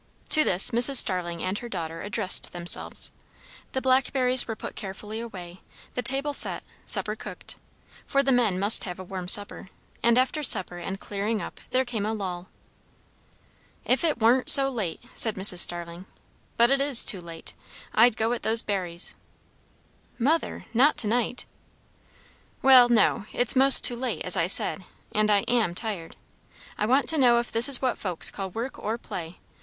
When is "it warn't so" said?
14.03-14.71